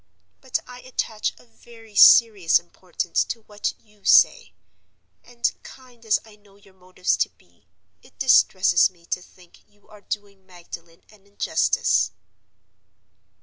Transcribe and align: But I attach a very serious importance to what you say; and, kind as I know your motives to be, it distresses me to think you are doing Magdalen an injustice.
But 0.41 0.59
I 0.65 0.79
attach 0.79 1.35
a 1.37 1.45
very 1.45 1.93
serious 1.93 2.57
importance 2.57 3.23
to 3.25 3.41
what 3.43 3.79
you 3.79 4.03
say; 4.03 4.51
and, 5.23 5.51
kind 5.61 6.03
as 6.07 6.19
I 6.25 6.37
know 6.37 6.55
your 6.55 6.73
motives 6.73 7.15
to 7.17 7.29
be, 7.29 7.67
it 8.01 8.17
distresses 8.17 8.89
me 8.89 9.05
to 9.05 9.21
think 9.21 9.59
you 9.69 9.87
are 9.89 10.01
doing 10.01 10.43
Magdalen 10.43 11.03
an 11.11 11.27
injustice. 11.27 12.09